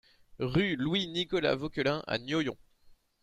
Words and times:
Rue 0.39 0.75
Louis 0.77 1.05
Nicolas 1.09 1.53
Vauquelin 1.55 2.01
à 2.07 2.17
Noyon 2.17 2.57